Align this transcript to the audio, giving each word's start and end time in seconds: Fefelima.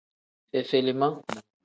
Fefelima. 0.49 1.09